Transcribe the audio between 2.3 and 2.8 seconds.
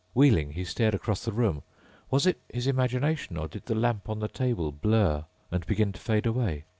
his